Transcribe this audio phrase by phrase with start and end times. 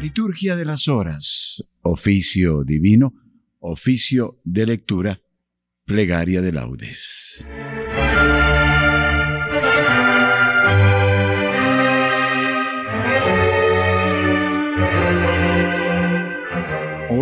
[0.00, 3.14] Liturgia de las horas, oficio divino,
[3.60, 5.20] oficio de lectura,
[5.84, 7.46] plegaria de laudes.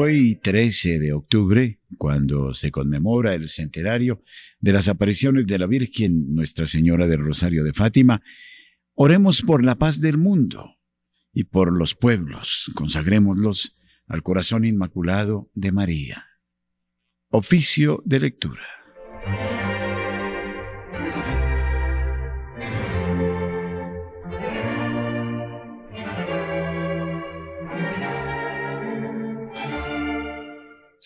[0.05, 4.25] Hoy, 13 de octubre, cuando se conmemora el centenario
[4.59, 8.21] de las apariciones de la Virgen Nuestra Señora del Rosario de Fátima,
[8.95, 10.75] oremos por la paz del mundo
[11.32, 13.76] y por los pueblos, consagrémoslos
[14.09, 16.26] al corazón inmaculado de María.
[17.31, 18.67] Oficio de lectura.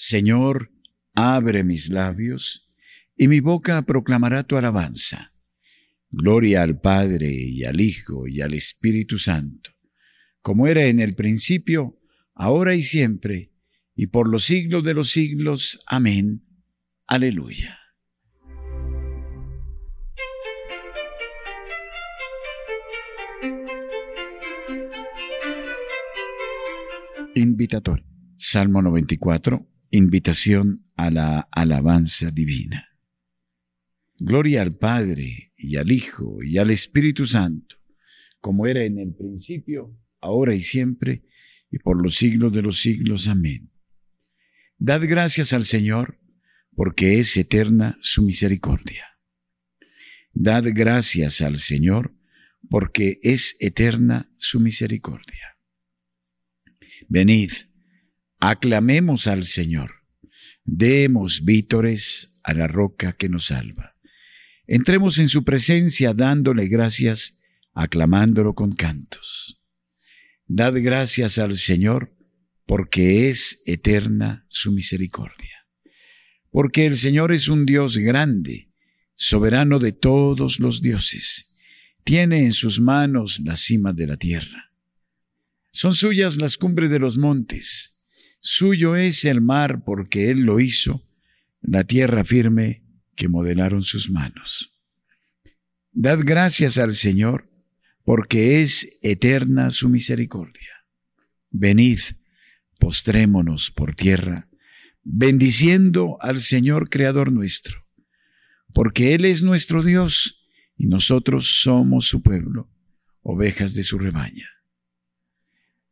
[0.08, 0.70] Señor,
[1.16, 2.72] abre mis labios,
[3.16, 5.32] y mi boca proclamará tu alabanza.
[6.10, 9.72] Gloria al Padre y al Hijo y al Espíritu Santo,
[10.42, 11.98] como era en el principio,
[12.36, 13.50] ahora y siempre,
[13.96, 15.80] y por los siglos de los siglos.
[15.88, 16.44] Amén.
[17.08, 17.76] Aleluya.
[27.34, 28.04] Invitator.
[28.36, 29.66] Salmo 94
[29.96, 32.88] invitación a la alabanza divina.
[34.18, 37.76] Gloria al Padre y al Hijo y al Espíritu Santo,
[38.40, 41.24] como era en el principio, ahora y siempre,
[41.70, 43.28] y por los siglos de los siglos.
[43.28, 43.70] Amén.
[44.78, 46.20] Dad gracias al Señor,
[46.74, 49.04] porque es eterna su misericordia.
[50.32, 52.14] Dad gracias al Señor,
[52.68, 55.56] porque es eterna su misericordia.
[57.08, 57.52] Venid,
[58.38, 60.02] Aclamemos al Señor.
[60.64, 63.96] Demos vítores a la roca que nos salva.
[64.66, 67.38] Entremos en su presencia dándole gracias,
[67.72, 69.62] aclamándolo con cantos.
[70.46, 72.14] Dad gracias al Señor,
[72.66, 75.66] porque es eterna su misericordia.
[76.50, 78.70] Porque el Señor es un Dios grande,
[79.14, 81.56] soberano de todos los dioses.
[82.04, 84.72] Tiene en sus manos las cimas de la tierra.
[85.70, 87.95] Son suyas las cumbres de los montes
[88.48, 91.04] Suyo es el mar porque Él lo hizo,
[91.62, 92.84] la tierra firme
[93.16, 94.72] que modelaron sus manos.
[95.90, 97.50] Dad gracias al Señor
[98.04, 100.86] porque es eterna su misericordia.
[101.50, 101.98] Venid,
[102.78, 104.48] postrémonos por tierra,
[105.02, 107.84] bendiciendo al Señor Creador nuestro,
[108.72, 112.70] porque Él es nuestro Dios y nosotros somos su pueblo,
[113.22, 114.48] ovejas de su rebaña.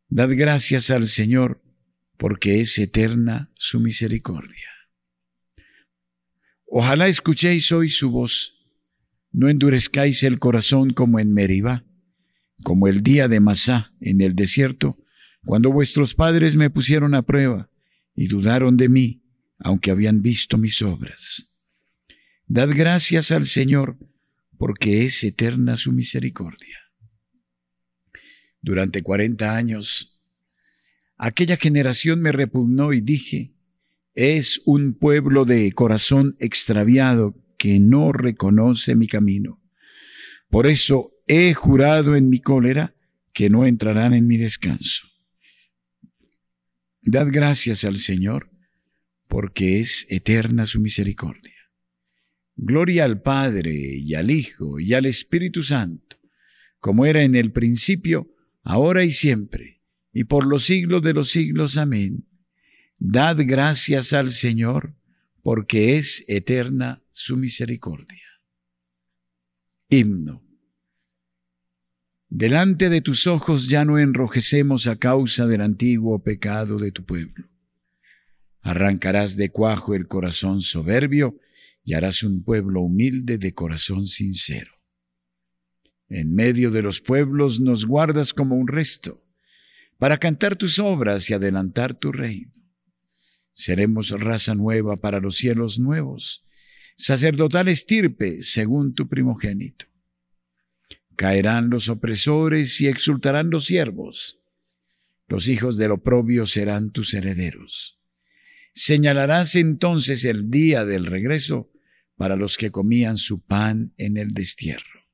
[0.07, 1.64] Dad gracias al Señor
[2.17, 4.69] porque es eterna su misericordia.
[6.65, 8.65] Ojalá escuchéis hoy su voz,
[9.31, 11.85] no endurezcáis el corazón como en Meribá,
[12.63, 14.97] como el día de Masá en el desierto,
[15.45, 17.69] cuando vuestros padres me pusieron a prueba
[18.15, 19.23] y dudaron de mí,
[19.59, 21.55] aunque habían visto mis obras.
[22.47, 23.97] Dad gracias al Señor,
[24.57, 26.79] porque es eterna su misericordia.
[28.61, 30.14] Durante cuarenta años
[31.17, 33.53] Aquella generación me repugnó y dije,
[34.15, 39.61] es un pueblo de corazón extraviado que no reconoce mi camino.
[40.49, 42.95] Por eso he jurado en mi cólera
[43.33, 45.07] que no entrarán en mi descanso.
[47.01, 48.51] Dad gracias al Señor,
[49.27, 51.53] porque es eterna su misericordia.
[52.55, 56.17] Gloria al Padre y al Hijo y al Espíritu Santo,
[56.79, 58.33] como era en el principio,
[58.63, 59.74] ahora y siempre
[60.15, 61.77] y por los siglos de los siglos.
[61.77, 62.25] Amén.
[62.97, 64.95] Dad gracias al Señor,
[65.43, 68.23] porque es eterna su misericordia.
[69.89, 70.41] Himno.
[72.29, 77.49] Delante de tus ojos ya no enrojecemos a causa del antiguo pecado de tu pueblo.
[78.61, 81.37] Arrancarás de cuajo el corazón soberbio
[81.83, 84.71] y harás un pueblo humilde de corazón sincero.
[86.07, 89.24] En medio de los pueblos nos guardas como un resto
[89.97, 92.51] para cantar tus obras y adelantar tu reino.
[93.53, 96.45] Seremos raza nueva para los cielos nuevos,
[96.97, 99.85] sacerdotal estirpe según tu primogénito.
[101.15, 104.41] Caerán los opresores y exultarán los siervos.
[105.27, 107.99] Los hijos del oprobio serán tus herederos.
[108.73, 111.71] Señalarás entonces el día del regreso
[112.17, 115.05] para los que comían su pan en el destierro.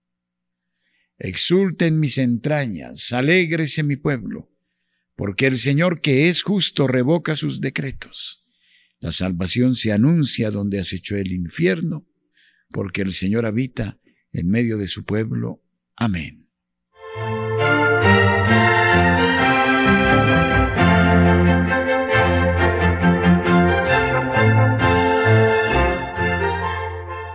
[1.20, 4.51] Exulten mis entrañas, alégrese mi pueblo
[5.22, 8.44] porque el Señor que es justo revoca sus decretos.
[9.00, 12.08] La salvación se anuncia donde has hecho el infierno,
[12.72, 14.00] porque el Señor habita
[14.32, 15.62] en medio de su pueblo.
[15.96, 16.50] Amén.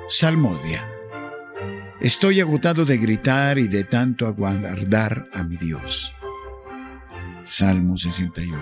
[0.09, 0.91] Salmodia.
[2.01, 6.16] Estoy agotado de gritar y de tanto aguardar a mi Dios.
[7.47, 8.59] Salmo 68.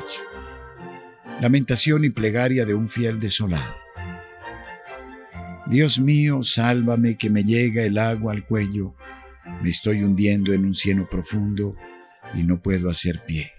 [1.40, 3.75] Lamentación y plegaria de un fiel desolado.
[5.66, 8.94] Dios mío, sálvame que me llega el agua al cuello.
[9.62, 11.75] Me estoy hundiendo en un cieno profundo
[12.34, 13.52] y no puedo hacer pie.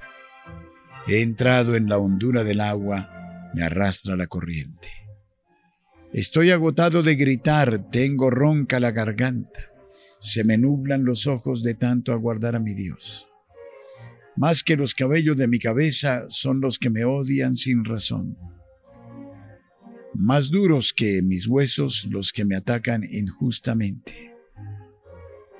[1.08, 4.90] He entrado en la hondura del agua, me arrastra la corriente.
[6.14, 9.60] Estoy agotado de gritar, tengo ronca la garganta.
[10.20, 13.28] Se me nublan los ojos de tanto aguardar a mi Dios.
[14.38, 18.38] Más que los cabellos de mi cabeza son los que me odian sin razón.
[20.14, 24.34] Más duros que mis huesos los que me atacan injustamente.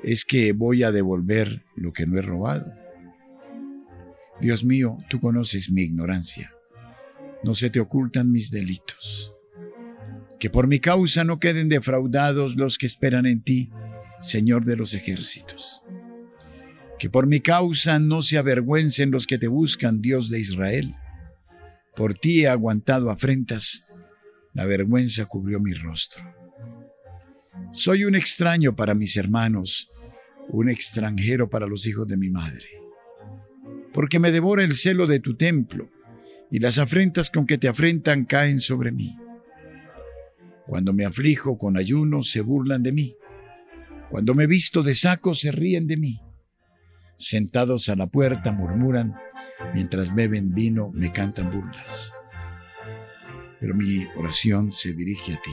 [0.04, 2.72] Es que voy a devolver lo que no he robado.
[4.42, 6.54] Dios mío, tú conoces mi ignorancia.
[7.44, 9.34] No se te ocultan mis delitos.
[10.38, 13.72] Que por mi causa no queden defraudados los que esperan en ti,
[14.20, 15.82] Señor de los ejércitos
[17.00, 20.96] que por mi causa no se avergüencen los que te buscan, Dios de Israel.
[21.96, 23.86] Por ti he aguantado afrentas,
[24.54, 26.24] la vergüenza cubrió mi rostro.
[27.72, 29.92] Soy un extraño para mis hermanos,
[30.50, 32.66] un extranjero para los hijos de mi madre.
[33.94, 35.90] Porque me devora el celo de tu templo,
[36.52, 39.18] y las afrentas con que te afrentan caen sobre mí.
[40.68, 43.16] Cuando me aflijo con ayuno, se burlan de mí.
[44.10, 46.22] Cuando me visto de saco, se ríen de mí.
[47.18, 49.16] Sentados a la puerta murmuran,
[49.74, 52.14] mientras beben vino me cantan burlas.
[53.62, 55.52] Pero mi oración se dirige a ti.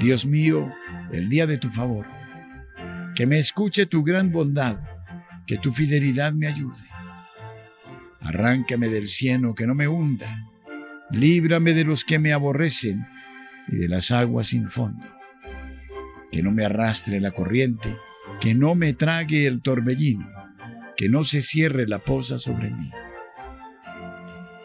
[0.00, 0.72] Dios mío,
[1.12, 2.06] el día de tu favor,
[3.14, 4.80] que me escuche tu gran bondad,
[5.46, 6.82] que tu fidelidad me ayude.
[8.20, 10.50] Arráncame del cieno que no me hunda,
[11.12, 13.06] líbrame de los que me aborrecen
[13.68, 15.06] y de las aguas sin fondo.
[16.32, 17.96] Que no me arrastre la corriente,
[18.40, 20.37] que no me trague el torbellino
[20.98, 22.90] que no se cierre la posa sobre mí.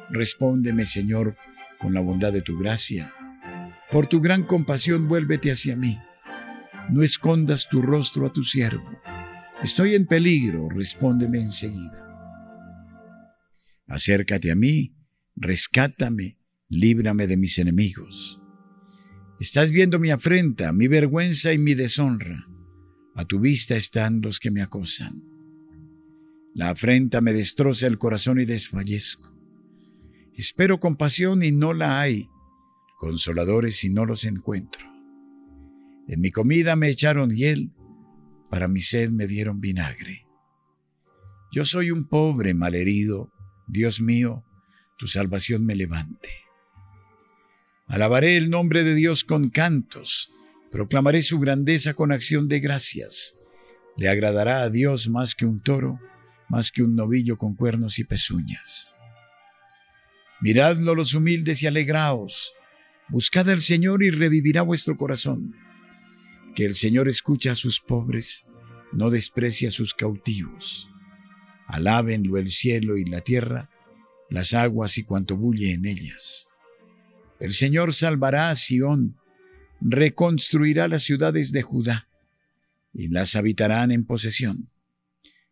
[0.10, 1.38] Respóndeme, Señor,
[1.80, 3.14] con la bondad de tu gracia.
[3.92, 6.00] Por tu gran compasión vuélvete hacia mí.
[6.90, 8.90] No escondas tu rostro a tu siervo.
[9.62, 12.04] Estoy en peligro, respóndeme enseguida.
[13.86, 14.96] Acércate a mí,
[15.36, 18.42] rescátame, líbrame de mis enemigos.
[19.40, 22.48] Estás viendo mi afrenta, mi vergüenza y mi deshonra.
[23.14, 25.33] A tu vista están los que me acosan.
[26.56, 29.34] La afrenta me destroza el corazón y desfallezco.
[30.36, 32.30] Espero compasión y no la hay,
[33.00, 34.88] consoladores y no los encuentro.
[36.08, 37.72] En mi comida me echaron hiel,
[38.52, 40.28] para mi sed me dieron vinagre.
[41.52, 43.32] Yo soy un pobre malherido,
[43.68, 44.44] Dios mío,
[44.98, 46.30] tu salvación me levante.
[47.88, 50.32] Alabaré el nombre de Dios con cantos,
[50.72, 53.40] proclamaré su grandeza con acción de gracias.
[53.98, 56.00] Le agradará a Dios más que un toro
[56.50, 58.94] más que un novillo con cuernos y pezuñas.
[60.42, 62.54] Miradlo los humildes y alegraos,
[63.10, 65.56] buscad al Señor y revivirá vuestro corazón.
[66.56, 68.46] Que el Señor escucha a sus pobres,
[68.92, 70.90] no desprecia a sus cautivos.
[71.68, 73.70] Alábenlo el cielo y la tierra,
[74.30, 76.50] las aguas y cuanto bulle en ellas.
[77.40, 79.18] El Señor salvará a Sión,
[79.82, 82.08] reconstruirá las ciudades de Judá,
[82.94, 84.70] y las habitarán en posesión.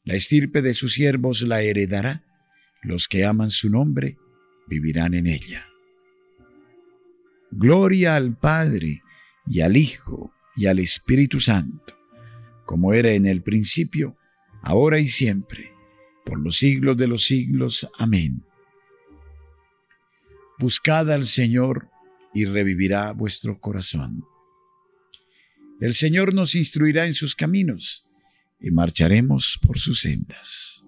[0.04, 2.24] La estirpe de sus siervos la heredará,
[2.82, 4.18] los que aman su nombre
[4.68, 5.68] vivirán en ella.
[7.52, 9.04] Gloria al Padre
[9.46, 11.96] y al Hijo y al Espíritu Santo,
[12.66, 14.18] como era en el principio,
[14.64, 15.72] ahora y siempre,
[16.26, 17.88] por los siglos de los siglos.
[17.98, 18.44] Amén.
[20.58, 21.90] Buscad al Señor
[22.34, 24.24] y revivirá vuestro corazón.
[25.80, 28.11] El Señor nos instruirá en sus caminos
[28.62, 30.86] y marcharemos por sus sendas.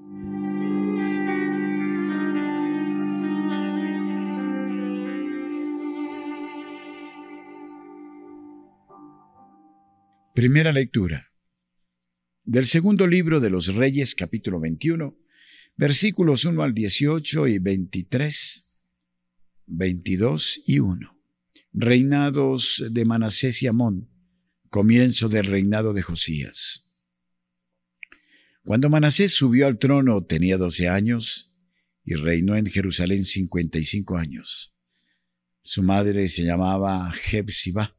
[10.36, 11.32] Primera lectura
[12.44, 15.18] del segundo libro de los Reyes capítulo 21,
[15.76, 18.70] versículos 1 al 18 y 23,
[19.68, 21.20] 22 y 1.
[21.74, 24.10] Reinados de Manasés y Amón,
[24.70, 26.93] comienzo del reinado de Josías.
[28.64, 31.54] Cuando Manasés subió al trono tenía doce años
[32.06, 34.74] y reinó en Jerusalén cincuenta y cinco años.
[35.62, 37.96] Su madre se llamaba Jebsibá.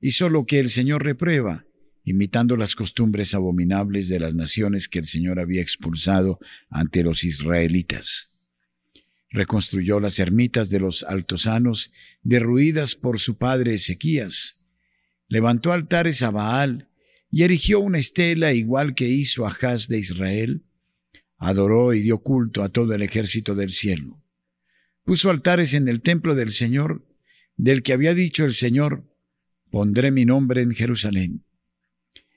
[0.00, 1.66] Hizo lo que el Señor reprueba
[2.08, 6.38] imitando las costumbres abominables de las naciones que el Señor había expulsado
[6.70, 8.40] ante los israelitas.
[9.30, 14.62] Reconstruyó las ermitas de los altosanos derruidas por su padre Ezequías.
[15.28, 16.87] Levantó altares a Baal
[17.30, 20.62] y erigió una estela igual que hizo Ahaz de Israel.
[21.36, 24.22] Adoró y dio culto a todo el ejército del cielo.
[25.04, 27.06] Puso altares en el templo del Señor,
[27.56, 29.04] del que había dicho el Señor,
[29.70, 31.44] pondré mi nombre en Jerusalén.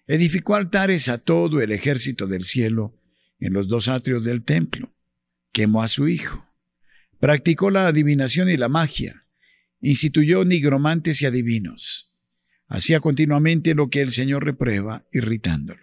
[0.08, 3.00] Edificó altares a todo el ejército del cielo
[3.40, 4.94] en los dos atrios del templo.
[5.52, 6.46] Quemó a su hijo.
[7.20, 9.26] Practicó la adivinación y la magia.
[9.80, 12.11] Instituyó nigromantes y adivinos.
[12.72, 15.82] Hacía continuamente lo que el Señor reprueba, irritándolo.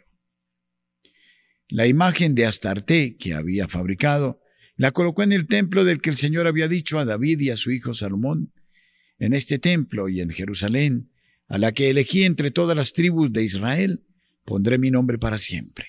[1.68, 4.40] La imagen de Astarte que había fabricado
[4.74, 7.56] la colocó en el templo del que el Señor había dicho a David y a
[7.56, 8.54] su hijo Salomón.
[9.18, 11.10] En este templo y en Jerusalén,
[11.46, 14.06] a la que elegí entre todas las tribus de Israel,
[14.46, 15.84] pondré mi nombre para siempre.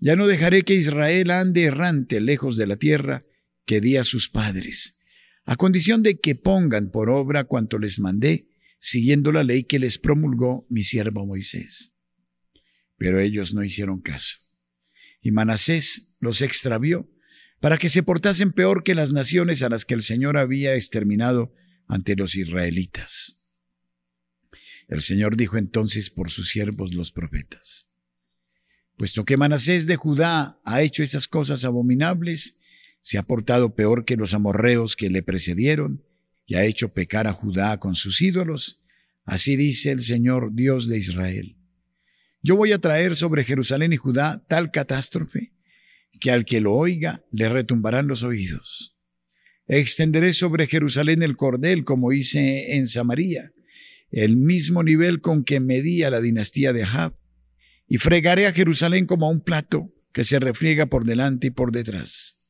[0.00, 3.22] Ya no dejaré que Israel ande errante lejos de la tierra
[3.64, 4.98] que di a sus padres,
[5.44, 9.98] a condición de que pongan por obra cuanto les mandé, siguiendo la ley que les
[9.98, 11.94] promulgó mi siervo Moisés.
[12.96, 14.38] Pero ellos no hicieron caso.
[15.20, 17.10] Y Manasés los extravió
[17.60, 21.52] para que se portasen peor que las naciones a las que el Señor había exterminado
[21.88, 23.44] ante los israelitas.
[24.88, 27.88] El Señor dijo entonces por sus siervos los profetas,
[28.96, 32.58] puesto que Manasés de Judá ha hecho esas cosas abominables,
[33.00, 36.05] se ha portado peor que los amorreos que le precedieron,
[36.46, 38.80] y ha hecho pecar a Judá con sus ídolos,
[39.24, 41.56] así dice el Señor Dios de Israel.
[42.42, 45.52] Yo voy a traer sobre Jerusalén y Judá tal catástrofe,
[46.20, 48.96] que al que lo oiga le retumbarán los oídos.
[49.66, 53.52] Extenderé sobre Jerusalén el cordel como hice en Samaria,
[54.10, 57.18] el mismo nivel con que medía la dinastía de Ahab,
[57.88, 61.72] y fregaré a Jerusalén como a un plato que se refriega por delante y por
[61.72, 62.44] detrás.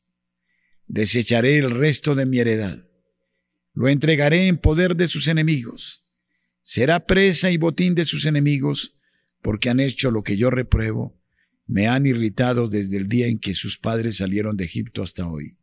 [0.86, 2.85] Desecharé el resto de mi heredad.
[3.76, 6.02] Lo entregaré en poder de sus enemigos.
[6.62, 8.96] Será presa y botín de sus enemigos,
[9.42, 11.20] porque han hecho lo que yo repruebo,
[11.66, 15.58] me han irritado desde el día en que sus padres salieron de Egipto hasta hoy.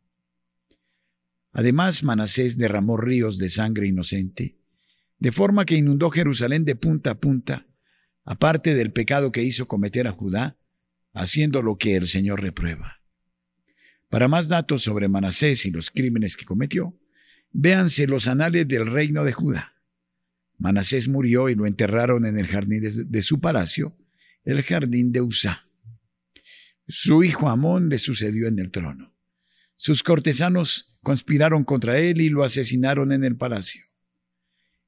[1.50, 4.58] Además, Manasés derramó ríos de sangre inocente,
[5.18, 7.66] de forma que inundó Jerusalén de punta a punta,
[8.24, 10.56] aparte del pecado que hizo cometer a Judá,
[11.14, 13.00] haciendo lo que el Señor reprueba.
[14.08, 16.96] Para más datos sobre Manasés y los crímenes que cometió,
[17.54, 19.74] véanse los anales del reino de Judá.
[20.58, 23.96] Manasés murió y lo enterraron en el jardín de, su palacio,
[24.44, 25.68] el jardín de Usá.
[26.86, 29.14] Su hijo Amón le sucedió en el trono.
[29.76, 33.84] Sus cortesanos conspiraron contra él y lo asesinaron en el palacio.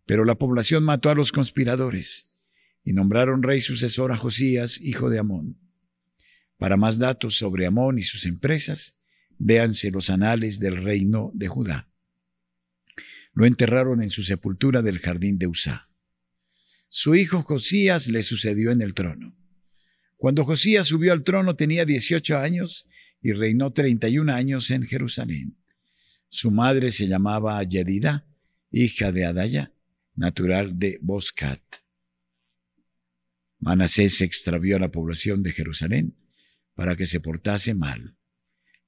[0.04, 2.34] Pero la población mató a los conspiradores
[2.84, 5.58] y nombraron rey sucesor a Josías, hijo de Amón.
[6.58, 9.00] Para más datos sobre Amón y sus empresas,
[9.38, 11.88] véanse los anales del reino de Judá.
[13.36, 15.90] Lo enterraron en su sepultura del jardín de Usá.
[16.88, 19.36] Su hijo Josías le sucedió en el trono.
[20.16, 22.88] Cuando Josías subió al trono tenía 18 años
[23.20, 25.58] y reinó 31 años en Jerusalén.
[26.28, 28.26] Su madre se llamaba Yedida,
[28.70, 29.70] hija de Adaya,
[30.14, 31.60] natural de Boscat.
[33.58, 36.16] Manasés extravió a la población de Jerusalén
[36.74, 38.16] para que se portase mal.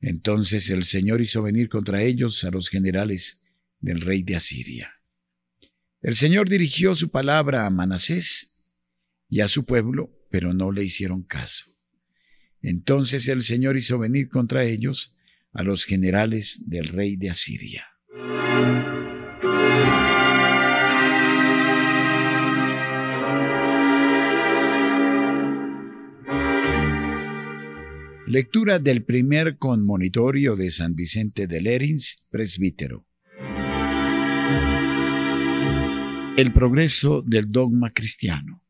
[0.00, 3.43] Entonces el Señor hizo venir contra ellos a los generales
[3.80, 4.92] del rey de Asiria.
[6.00, 8.62] El Señor dirigió su palabra a Manasés
[9.28, 11.66] y a su pueblo, pero no le hicieron caso.
[12.62, 15.16] Entonces el Señor hizo venir contra ellos
[15.52, 17.87] a los generales del rey de Asiria.
[28.28, 33.07] Lectura del primer conmonitorio de San Vicente de Lerins, presbítero.
[36.38, 38.62] El progreso del dogma cristiano.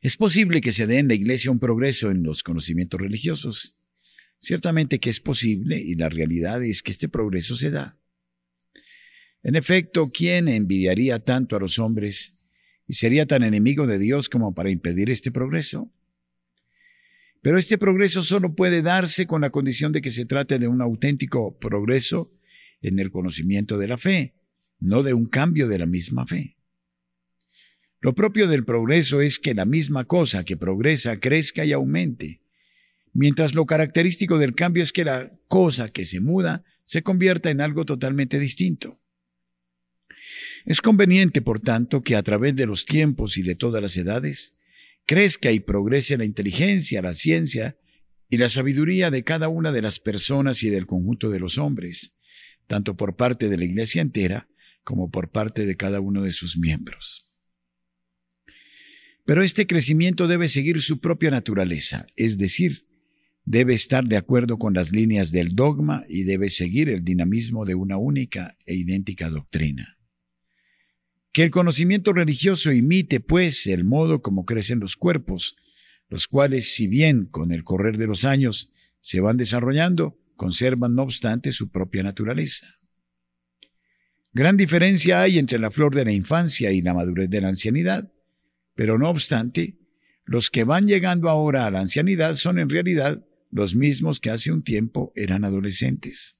[0.00, 3.76] Es posible que se dé en la Iglesia un progreso en los conocimientos religiosos.
[4.38, 7.98] Ciertamente que es posible y la realidad es que este progreso se da.
[9.42, 12.42] En efecto, ¿quién envidiaría tanto a los hombres
[12.88, 15.92] y sería tan enemigo de Dios como para impedir este progreso?
[17.42, 20.80] Pero este progreso solo puede darse con la condición de que se trate de un
[20.80, 22.32] auténtico progreso
[22.80, 24.35] en el conocimiento de la fe,
[24.78, 26.56] no de un cambio de la misma fe.
[28.00, 32.40] Lo propio del progreso es que la misma cosa que progresa crezca y aumente,
[33.12, 37.60] mientras lo característico del cambio es que la cosa que se muda se convierta en
[37.60, 39.00] algo totalmente distinto.
[40.64, 44.56] Es conveniente, por tanto, que a través de los tiempos y de todas las edades
[45.06, 47.76] crezca y progrese la inteligencia, la ciencia
[48.28, 52.16] y la sabiduría de cada una de las personas y del conjunto de los hombres,
[52.66, 54.48] tanto por parte de la Iglesia entera
[54.86, 57.28] como por parte de cada uno de sus miembros.
[59.24, 62.86] Pero este crecimiento debe seguir su propia naturaleza, es decir,
[63.44, 67.74] debe estar de acuerdo con las líneas del dogma y debe seguir el dinamismo de
[67.74, 69.98] una única e idéntica doctrina.
[71.32, 75.56] Que el conocimiento religioso imite, pues, el modo como crecen los cuerpos,
[76.08, 81.02] los cuales, si bien con el correr de los años se van desarrollando, conservan no
[81.02, 82.75] obstante su propia naturaleza.
[84.38, 88.12] Gran diferencia hay entre la flor de la infancia y la madurez de la ancianidad,
[88.74, 89.78] pero no obstante,
[90.26, 94.52] los que van llegando ahora a la ancianidad son en realidad los mismos que hace
[94.52, 96.38] un tiempo eran adolescentes.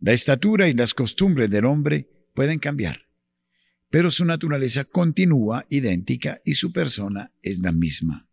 [0.00, 3.02] La estatura y las costumbres del hombre pueden cambiar,
[3.90, 8.30] pero su naturaleza continúa idéntica y su persona es la misma.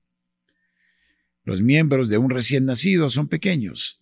[1.43, 4.01] Los miembros de un recién nacido son pequeños,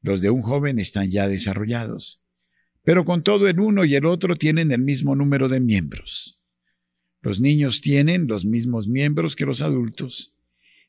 [0.00, 2.19] los de un joven están ya desarrollados,
[2.82, 6.40] pero con todo el uno y el otro tienen el mismo número de miembros.
[7.22, 10.34] Los niños tienen los mismos miembros que los adultos,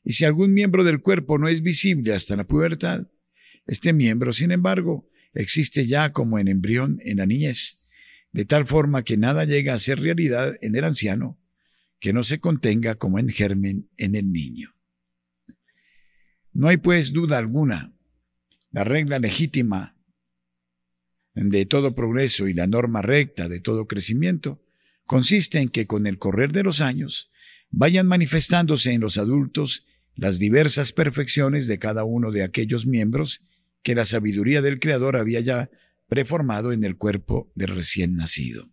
[0.04, 3.06] y si algún miembro del cuerpo no es visible hasta la pubertad,
[3.66, 7.86] este miembro, sin embargo, existe ya como en embrión en la niñez,
[8.32, 11.38] de tal forma que nada llega a ser realidad en el anciano
[12.00, 14.74] que no se contenga como en germen en el niño.
[16.52, 17.94] No hay pues duda alguna,
[18.72, 19.91] la regla legítima
[21.34, 24.62] de todo progreso y la norma recta de todo crecimiento
[25.06, 27.30] consiste en que con el correr de los años
[27.70, 33.42] vayan manifestándose en los adultos las diversas perfecciones de cada uno de aquellos miembros
[33.82, 35.70] que la sabiduría del Creador había ya
[36.06, 38.70] preformado en el cuerpo del recién nacido.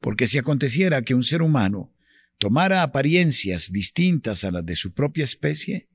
[0.00, 1.92] Porque si aconteciera que un ser humano
[2.38, 5.87] tomara apariencias distintas a las de su propia especie,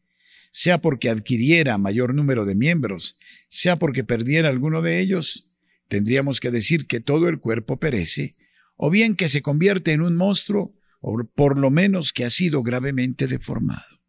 [0.56, 3.18] sea porque adquiriera mayor número de miembros,
[3.50, 5.50] sea porque perdiera alguno de ellos,
[5.88, 8.36] tendríamos que decir que todo el cuerpo perece,
[8.76, 12.62] o bien que se convierte en un monstruo, o por lo menos que ha sido
[12.62, 14.04] gravemente deformado.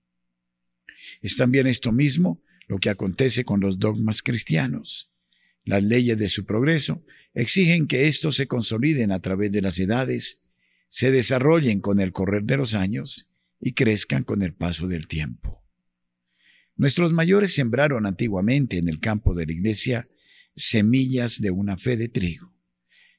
[1.23, 5.11] Es también esto mismo lo que acontece con los dogmas cristianos.
[5.64, 10.42] Las leyes de su progreso exigen que éstos se consoliden a través de las edades,
[10.88, 15.63] se desarrollen con el correr de los años y crezcan con el paso del tiempo.
[16.77, 20.09] Nuestros mayores sembraron antiguamente en el campo de la iglesia
[20.57, 22.53] semillas de una fe de trigo.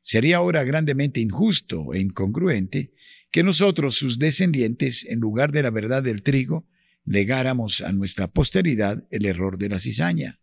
[0.01, 2.93] Sería ahora grandemente injusto e incongruente
[3.31, 6.67] que nosotros, sus descendientes, en lugar de la verdad del trigo,
[7.05, 10.39] legáramos a nuestra posteridad el error de la cizaña.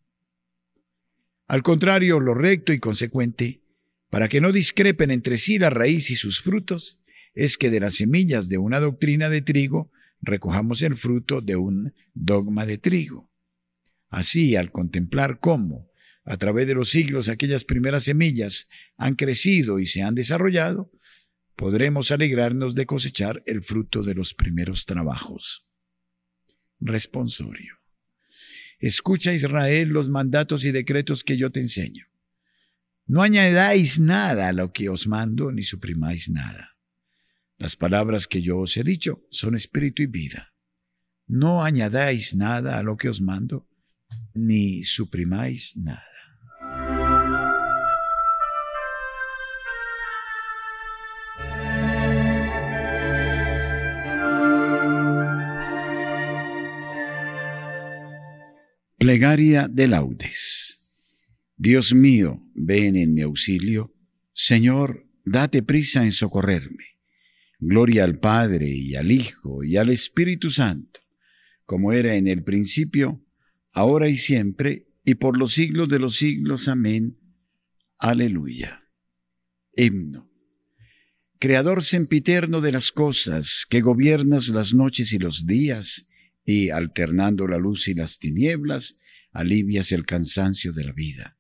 [1.46, 3.62] Al contrario, lo recto y consecuente,
[4.10, 7.00] para que no discrepen entre sí la raíz y sus frutos,
[7.34, 9.90] es que de las semillas de una doctrina de trigo
[10.22, 13.30] recojamos el fruto de un dogma de trigo.
[14.08, 15.90] Así, al contemplar cómo,
[16.24, 20.90] a través de los siglos aquellas primeras semillas han crecido y se han desarrollado,
[21.56, 25.66] podremos alegrarnos de cosechar el fruto de los primeros trabajos.
[26.80, 27.78] Responsorio.
[28.78, 32.06] Escucha Israel los mandatos y decretos que yo te enseño.
[33.06, 36.71] No añadáis nada a lo que os mando, ni suprimáis nada.
[37.62, 40.52] Las palabras que yo os he dicho son espíritu y vida.
[41.28, 43.68] No añadáis nada a lo que os mando,
[44.34, 46.02] ni suprimáis nada.
[58.98, 60.90] Plegaria de laudes.
[61.56, 63.94] Dios mío, ven en mi auxilio.
[64.32, 66.91] Señor, date prisa en socorrerme.
[67.64, 70.98] Gloria al Padre y al Hijo y al Espíritu Santo,
[71.64, 73.24] como era en el principio,
[73.70, 76.66] ahora y siempre, y por los siglos de los siglos.
[76.66, 77.20] Amén.
[77.98, 78.82] Aleluya.
[79.76, 80.28] Himno.
[81.38, 86.08] Creador sempiterno de las cosas, que gobiernas las noches y los días,
[86.44, 88.96] y, alternando la luz y las tinieblas,
[89.30, 91.38] alivias el cansancio de la vida.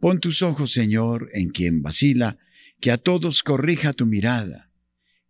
[0.00, 2.38] Pon tus ojos, Señor, en quien vacila,
[2.80, 4.69] que a todos corrija tu mirada.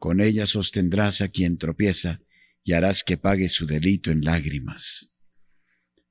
[0.00, 2.22] Con ella sostendrás a quien tropieza
[2.64, 5.14] y harás que pague su delito en lágrimas.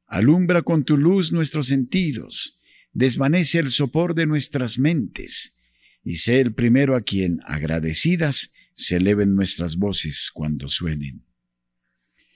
[0.06, 2.60] Alumbra con tu luz nuestros sentidos,
[2.93, 5.58] desvanece el sopor de nuestras mentes,
[6.04, 11.25] y sé el primero a quien, agradecidas, se eleven nuestras voces cuando suenen.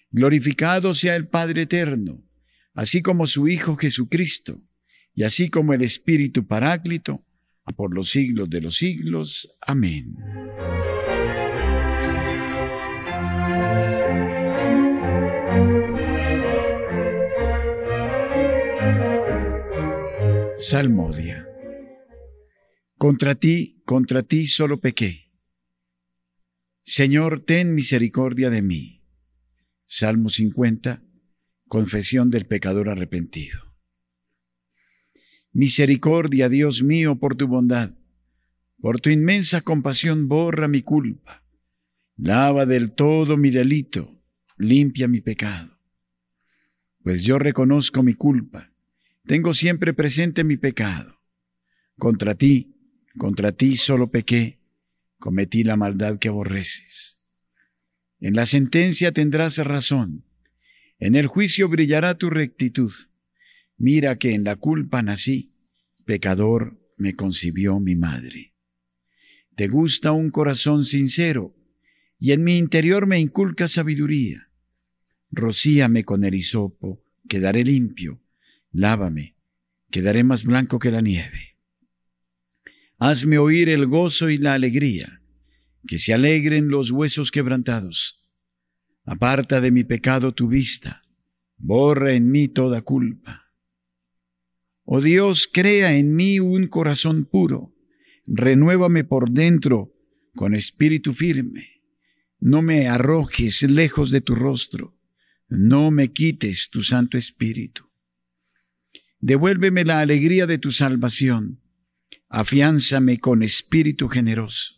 [0.10, 2.28] Glorificado sea el Padre Eterno,
[2.74, 4.60] así como su Hijo Jesucristo,
[5.14, 7.24] y así como el Espíritu Paráclito,
[7.76, 9.56] por los siglos de los siglos.
[9.62, 10.16] Amén.
[20.66, 21.46] Salmodia.
[22.98, 25.30] Contra ti, contra ti solo pequé.
[26.86, 29.04] Señor, ten misericordia de mí.
[29.86, 31.04] Salmo 50.
[31.68, 33.60] Confesión del pecador arrepentido.
[35.52, 37.98] Misericordia, Dios mío, por tu bondad.
[38.80, 41.44] Por tu inmensa compasión borra mi culpa.
[42.16, 44.24] Lava del todo mi delito.
[44.58, 45.78] Limpia mi pecado.
[47.04, 48.73] Pues yo reconozco mi culpa
[49.26, 51.22] tengo siempre presente mi pecado.
[51.98, 52.76] Contra ti,
[53.18, 54.60] contra ti solo pequé,
[55.18, 57.24] cometí la maldad que aborreces.
[58.20, 60.26] En la sentencia tendrás razón,
[61.00, 62.92] en el juicio brillará tu rectitud.
[63.78, 65.54] Mira que en la culpa nací,
[66.06, 68.54] pecador me concibió mi madre.
[69.56, 71.56] Te gusta un corazón sincero,
[72.20, 74.50] y en mi interior me inculca sabiduría.
[75.32, 78.23] Rocíame con el hisopo, quedaré limpio
[78.74, 79.36] Lávame,
[79.92, 81.60] quedaré más blanco que la nieve.
[82.98, 85.22] Hazme oír el gozo y la alegría,
[85.88, 88.28] que se alegren los huesos quebrantados.
[89.06, 91.04] Aparta de mi pecado tu vista,
[91.58, 93.52] borra en mí toda culpa.
[94.86, 97.76] Oh Dios, crea en mí un corazón puro,
[98.26, 99.94] renuévame por dentro
[100.34, 101.84] con espíritu firme.
[102.40, 104.98] No me arrojes lejos de tu rostro,
[105.48, 107.93] no me quites tu santo espíritu.
[109.26, 111.62] Devuélveme la alegría de tu salvación.
[112.28, 114.74] Afiánzame con espíritu generoso.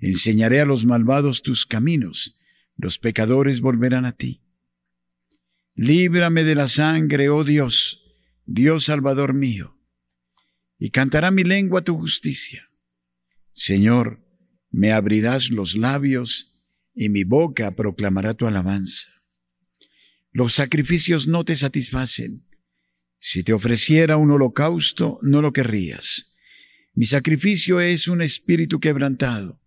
[0.00, 2.40] Enseñaré a los malvados tus caminos.
[2.78, 4.40] Los pecadores volverán a ti.
[5.74, 8.06] Líbrame de la sangre, oh Dios,
[8.46, 9.76] Dios Salvador mío.
[10.78, 12.70] Y cantará mi lengua tu justicia.
[13.52, 14.24] Señor,
[14.70, 16.58] me abrirás los labios
[16.94, 19.10] y mi boca proclamará tu alabanza.
[20.32, 22.47] Los sacrificios no te satisfacen
[23.18, 26.32] si te ofreciera un holocausto, no lo querrías.
[26.94, 29.60] Mi sacrificio es un espíritu quebrantado,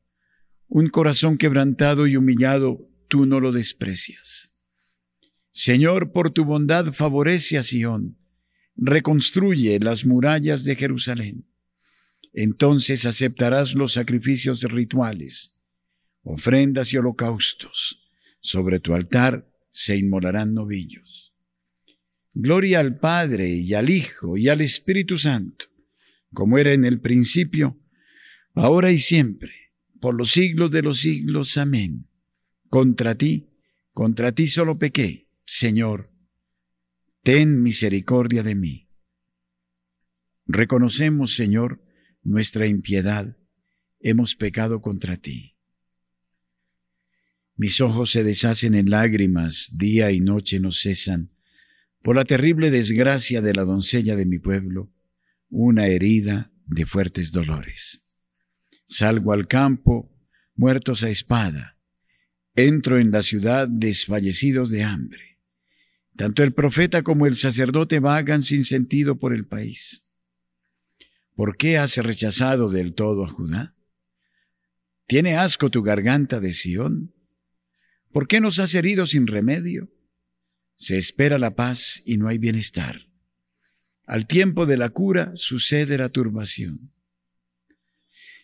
[0.68, 4.56] un corazón quebrantado y humillado, tú no lo desprecias.
[5.50, 8.18] Señor, por tu bondad favorece a Sión,
[8.76, 11.46] reconstruye las murallas de Jerusalén.
[12.34, 15.58] Entonces aceptarás los sacrificios rituales,
[16.24, 18.10] ofrendas y holocaustos.
[18.40, 21.31] Sobre tu altar se inmolarán novillos.
[22.34, 25.66] Gloria al Padre y al Hijo y al Espíritu Santo,
[26.34, 27.78] como era en el principio,
[28.54, 29.52] ahora y siempre,
[30.00, 31.58] por los siglos de los siglos.
[31.58, 32.08] Amén.
[32.70, 33.50] Contra ti,
[33.92, 36.10] contra ti solo pequé, Señor,
[37.22, 38.90] ten misericordia de mí.
[40.46, 41.84] Reconocemos, Señor,
[42.24, 43.38] nuestra impiedad,
[44.00, 45.58] hemos pecado contra ti.
[47.58, 51.32] Mis ojos se deshacen en lágrimas, día y noche no cesan
[52.02, 54.92] por la terrible desgracia de la doncella de mi pueblo,
[55.50, 58.04] una herida de fuertes dolores.
[58.86, 60.12] Salgo al campo,
[60.56, 61.78] muertos a espada,
[62.56, 65.40] entro en la ciudad desfallecidos de hambre.
[66.16, 70.08] Tanto el profeta como el sacerdote vagan sin sentido por el país.
[71.36, 73.76] ¿Por qué has rechazado del todo a Judá?
[75.08, 77.14] ¿Tiene asco tu garganta de Sión?
[78.12, 79.90] ¿Por qué nos has herido sin remedio?
[80.82, 83.08] Se espera la paz y no hay bienestar.
[84.08, 86.92] Al tiempo de la cura sucede la turbación.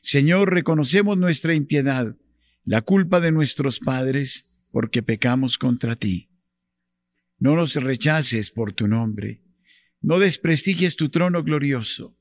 [0.01, 2.15] Señor, reconocemos nuestra impiedad,
[2.63, 6.29] la culpa de nuestros padres, porque pecamos contra ti.
[7.39, 9.41] No nos rechaces por tu nombre,
[9.99, 12.19] no desprestigies tu trono glorioso.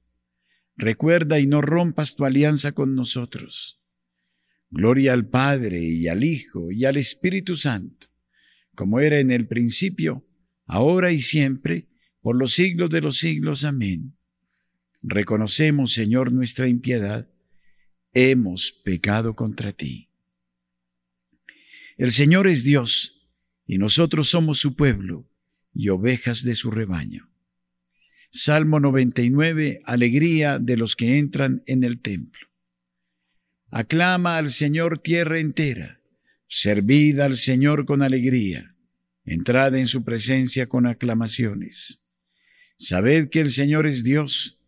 [0.77, 3.83] Recuerda y no rompas tu alianza con nosotros.
[4.71, 8.16] Gloria al Padre y al Hijo y al Espíritu Santo
[8.77, 10.25] como era en el principio,
[10.67, 11.89] ahora y siempre,
[12.21, 13.65] por los siglos de los siglos.
[13.65, 14.17] Amén.
[15.03, 17.29] Reconocemos, Señor, nuestra impiedad.
[18.13, 20.11] Hemos pecado contra ti.
[21.97, 23.27] El Señor es Dios,
[23.67, 25.29] y nosotros somos su pueblo
[25.75, 27.31] y ovejas de su rebaño.
[28.31, 32.47] Salmo 99, alegría de los que entran en el templo.
[33.71, 35.96] Aclama al Señor tierra entera
[36.49, 38.77] Servid al Señor con alegría,
[39.25, 42.05] entrad en su presencia con aclamaciones.
[42.79, 44.61] Sabed que el Señor es Dios,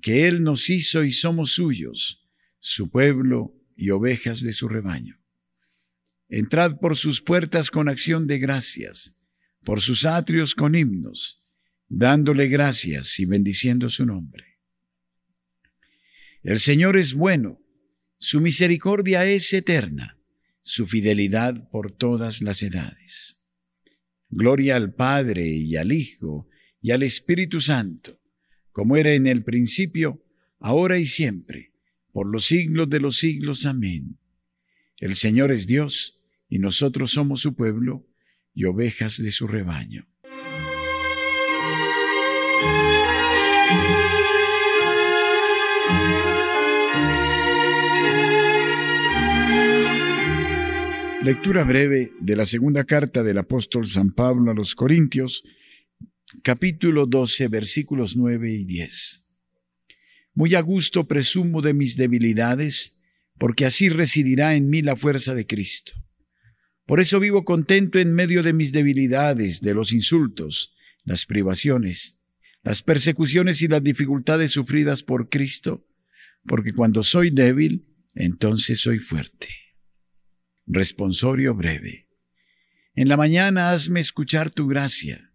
[0.00, 2.26] que Él nos hizo y somos suyos,
[2.58, 5.20] su pueblo y ovejas de su rebaño.
[6.28, 9.14] Entrad por sus puertas con acción de gracias,
[9.62, 11.44] por sus atrios con himnos,
[11.88, 14.58] dándole gracias y bendiciendo su nombre.
[16.42, 17.60] El Señor es bueno,
[18.16, 20.15] su misericordia es eterna
[20.68, 23.40] su fidelidad por todas las edades.
[24.28, 26.48] Gloria al Padre y al Hijo
[26.80, 28.20] y al Espíritu Santo,
[28.72, 30.24] como era en el principio,
[30.58, 31.72] ahora y siempre,
[32.10, 33.64] por los siglos de los siglos.
[33.64, 34.18] Amén.
[34.96, 38.04] El Señor es Dios, y nosotros somos su pueblo
[38.52, 40.08] y ovejas de su rebaño.
[51.26, 55.42] Lectura breve de la segunda carta del apóstol San Pablo a los Corintios,
[56.44, 59.28] capítulo 12, versículos 9 y 10.
[60.34, 63.00] Muy a gusto presumo de mis debilidades,
[63.38, 65.94] porque así residirá en mí la fuerza de Cristo.
[66.84, 72.20] Por eso vivo contento en medio de mis debilidades, de los insultos, las privaciones,
[72.62, 75.88] las persecuciones y las dificultades sufridas por Cristo,
[76.46, 77.84] porque cuando soy débil,
[78.14, 79.65] entonces soy fuerte.
[80.66, 82.08] Responsorio breve.
[82.94, 85.26] En la mañana hazme escuchar tu gracia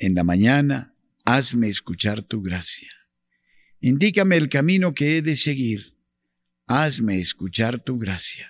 [0.00, 0.94] en la mañana,
[1.24, 2.90] hazme escuchar tu gracia.
[3.80, 5.96] Indícame el camino que he de seguir.
[6.66, 8.48] Hazme escuchar tu gracia.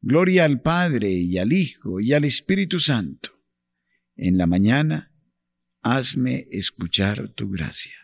[0.00, 3.30] Gloria al Padre y al Hijo y al Espíritu Santo.
[4.16, 5.12] En la mañana,
[5.82, 7.94] hazme escuchar tu gracia.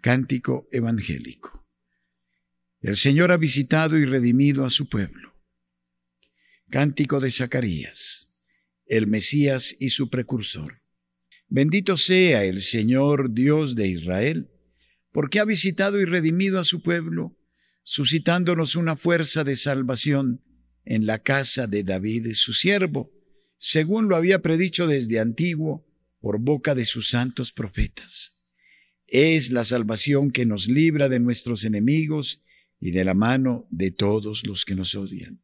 [0.00, 1.66] Cántico Evangélico.
[2.80, 5.33] El Señor ha visitado y redimido a su pueblo.
[6.70, 8.34] Cántico de Zacarías,
[8.86, 10.80] el Mesías y su precursor.
[11.48, 14.50] Bendito sea el Señor Dios de Israel,
[15.12, 17.36] porque ha visitado y redimido a su pueblo,
[17.82, 20.42] suscitándonos una fuerza de salvación
[20.84, 23.12] en la casa de David, su siervo,
[23.56, 25.86] según lo había predicho desde antiguo
[26.18, 28.40] por boca de sus santos profetas.
[29.06, 32.42] Es la salvación que nos libra de nuestros enemigos
[32.80, 35.43] y de la mano de todos los que nos odian.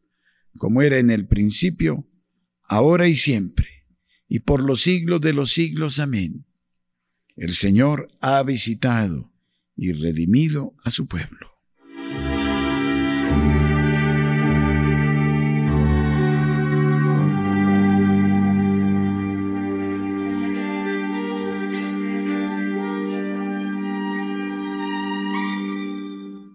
[0.57, 2.07] como era en el principio,
[2.63, 3.67] ahora y siempre,
[4.27, 5.99] y por los siglos de los siglos.
[5.99, 6.45] Amén.
[7.35, 9.31] El Señor ha visitado
[9.75, 11.51] y redimido a su pueblo.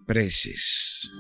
[0.06, 1.10] Preces.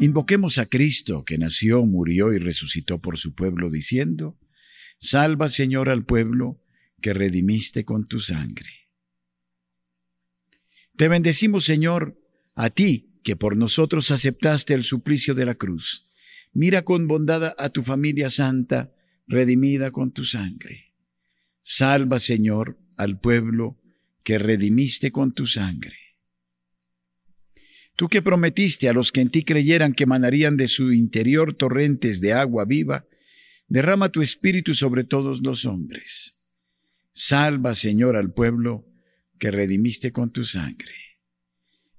[0.00, 4.38] Invoquemos a Cristo que nació, murió y resucitó por su pueblo, diciendo,
[4.98, 6.62] Salva Señor al pueblo,
[7.00, 8.70] que redimiste con tu sangre.
[10.96, 12.16] Te bendecimos, Señor,
[12.54, 16.06] a ti que por nosotros aceptaste el suplicio de la cruz.
[16.52, 18.94] Mira con bondad a tu familia santa,
[19.26, 20.94] redimida con tu sangre.
[21.60, 23.80] Salva, Señor, al pueblo
[24.22, 26.07] que redimiste con tu sangre.
[27.98, 32.20] Tú que prometiste a los que en ti creyeran que emanarían de su interior torrentes
[32.20, 33.08] de agua viva,
[33.66, 36.38] derrama tu espíritu sobre todos los hombres.
[37.10, 38.86] Salva, Señor, al pueblo
[39.40, 40.94] que redimiste con tu sangre.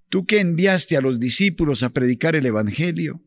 [0.07, 3.21] Tú que enviaste a los discípulos a predicar el Evangelio,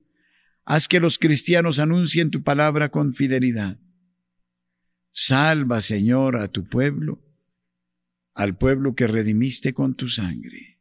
[0.65, 3.79] haz que los cristianos anuncien tu palabra con fidelidad.
[5.11, 7.23] Salva, Señor, a tu pueblo,
[8.33, 10.72] al pueblo que redimiste con tu sangre.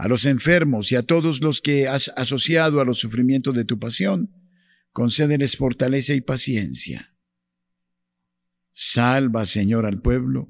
[0.00, 3.78] A los enfermos y a todos los que has asociado a los sufrimientos de tu
[3.78, 4.34] pasión,
[4.92, 7.14] concédeles fortaleza y paciencia.
[8.72, 10.48] Salva, Señor, al pueblo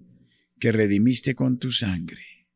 [0.61, 2.47] que redimiste con tu sangre.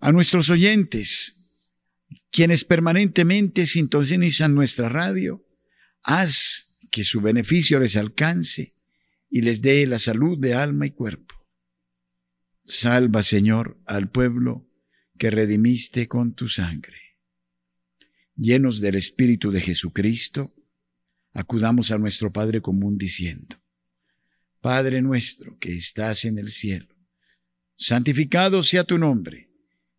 [0.00, 1.52] A nuestros oyentes,
[2.30, 5.44] quienes permanentemente sintonizan nuestra radio,
[6.02, 8.74] haz que su beneficio les alcance
[9.28, 11.38] y les dé la salud de alma y cuerpo.
[12.70, 14.68] Salva, Señor, al pueblo
[15.16, 17.16] que redimiste con tu sangre.
[18.36, 20.54] Llenos del Espíritu de Jesucristo,
[21.32, 23.56] acudamos a nuestro Padre común diciendo,
[24.60, 26.94] Padre nuestro que estás en el cielo,
[27.74, 29.48] santificado sea tu nombre,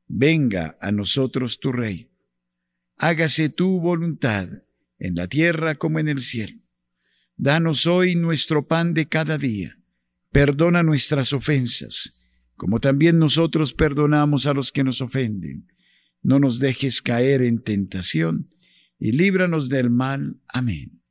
[0.08, 2.12] venga a nosotros tu rey,
[2.98, 4.48] hágase tu voluntad
[5.00, 6.62] en la tierra como en el cielo.
[7.36, 9.80] Danos hoy nuestro pan de cada día,
[10.32, 12.19] perdona nuestras ofensas,
[12.60, 15.72] como también nosotros perdonamos a los que nos ofenden.
[16.22, 18.52] No nos dejes caer en tentación,
[19.00, 20.42] y líbranos del mal.
[20.50, 21.02] Amén.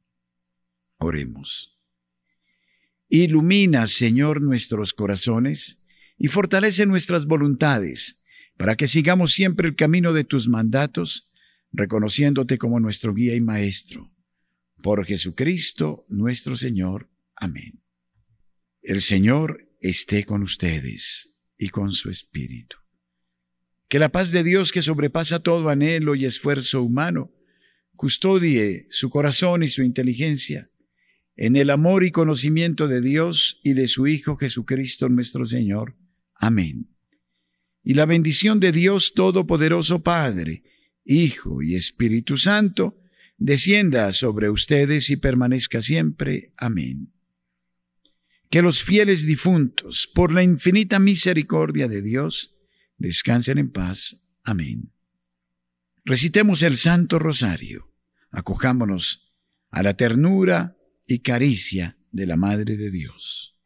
[0.99, 1.75] Oremos.
[3.09, 5.83] Ilumina, Señor, nuestros corazones,
[6.19, 8.23] y fortalece nuestras voluntades,
[8.59, 11.33] para que sigamos siempre el camino de tus mandatos,
[11.73, 14.13] reconociéndote como nuestro guía y maestro.
[14.83, 17.09] Por Jesucristo nuestro Señor.
[17.35, 17.83] Amén.
[18.83, 22.77] El Señor esté con ustedes y con su Espíritu.
[23.89, 27.33] Que la paz de Dios que sobrepasa todo anhelo y esfuerzo humano,
[27.97, 30.71] custodie su corazón y su inteligencia
[31.37, 35.97] en el amor y conocimiento de Dios y de su Hijo Jesucristo nuestro Señor
[36.39, 36.89] Amén.
[37.83, 40.63] Y la bendición de Dios Todopoderoso Padre,
[41.05, 42.97] Hijo y Espíritu Santo,
[43.37, 46.53] descienda sobre ustedes y permanezca siempre.
[46.57, 47.13] Amén.
[48.51, 52.57] Que los fieles difuntos, por la infinita misericordia de Dios,
[52.97, 54.21] descansen en paz.
[54.43, 54.93] Amén.
[56.05, 57.93] Recitemos el Santo Rosario.
[58.31, 59.35] Acojámonos
[59.71, 63.57] a la ternura y caricia de la Madre de Dios.